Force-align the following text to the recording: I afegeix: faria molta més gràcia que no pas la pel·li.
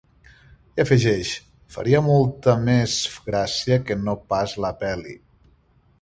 I 0.79 0.83
afegeix: 0.83 1.33
faria 1.75 2.01
molta 2.07 2.57
més 2.71 2.97
gràcia 3.29 3.81
que 3.91 3.99
no 4.07 4.19
pas 4.33 4.57
la 4.67 4.77
pel·li. 4.85 5.15